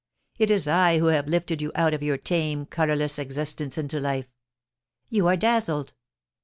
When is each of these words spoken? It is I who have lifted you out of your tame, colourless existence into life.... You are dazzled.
It 0.39 0.49
is 0.49 0.67
I 0.67 0.97
who 0.97 1.05
have 1.13 1.27
lifted 1.27 1.61
you 1.61 1.71
out 1.75 1.93
of 1.93 2.01
your 2.01 2.17
tame, 2.17 2.65
colourless 2.65 3.19
existence 3.19 3.77
into 3.77 3.99
life.... 3.99 4.33
You 5.09 5.27
are 5.27 5.37
dazzled. 5.37 5.93